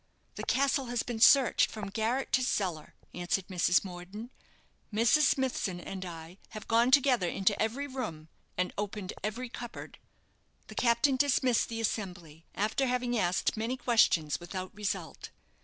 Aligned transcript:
"The 0.33 0.41
castle 0.43 0.87
has 0.87 1.03
been 1.03 1.19
searched 1.19 1.69
from 1.69 1.89
garret 1.91 2.31
to 2.31 2.41
cellar," 2.43 2.95
answered 3.13 3.49
Mrs. 3.49 3.83
Morden. 3.85 4.31
"Mrs. 4.91 5.21
Smithson 5.29 5.79
and 5.79 6.03
I 6.03 6.39
have 6.49 6.67
gone 6.67 6.89
together 6.89 7.29
into 7.29 7.55
every 7.61 7.85
room, 7.85 8.27
and 8.57 8.73
opened 8.79 9.13
every 9.23 9.47
cupboard." 9.47 9.99
The 10.69 10.73
captain 10.73 11.17
dismissed 11.17 11.69
the 11.69 11.81
assembly, 11.81 12.47
after 12.55 12.87
having 12.87 13.15
asked 13.15 13.55
many 13.55 13.77
questions 13.77 14.39
without 14.39 14.73
result. 14.75 15.29